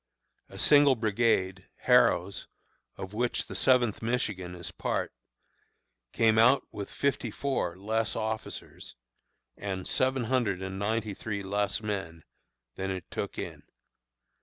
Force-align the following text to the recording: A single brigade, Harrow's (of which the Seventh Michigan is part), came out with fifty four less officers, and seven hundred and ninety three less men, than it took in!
A 0.49 0.57
single 0.57 0.95
brigade, 0.95 1.67
Harrow's 1.75 2.47
(of 2.97 3.13
which 3.13 3.45
the 3.45 3.53
Seventh 3.53 4.01
Michigan 4.01 4.55
is 4.55 4.71
part), 4.71 5.13
came 6.11 6.39
out 6.39 6.63
with 6.71 6.89
fifty 6.91 7.29
four 7.29 7.77
less 7.77 8.15
officers, 8.15 8.95
and 9.55 9.87
seven 9.87 10.23
hundred 10.23 10.59
and 10.63 10.79
ninety 10.79 11.13
three 11.13 11.43
less 11.43 11.83
men, 11.83 12.23
than 12.77 12.89
it 12.89 13.11
took 13.11 13.37
in! 13.37 13.61